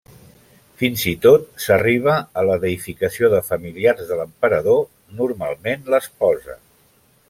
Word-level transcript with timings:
Fins 0.81 1.03
i 1.11 1.13
tot 1.25 1.45
s'arribà 1.65 2.15
a 2.43 2.47
la 2.51 2.57
deïficació 2.65 3.31
de 3.37 3.43
familiars 3.53 4.03
de 4.11 4.21
l'emperador, 4.23 4.85
normalment 5.23 5.91
l'esposa. 5.95 6.63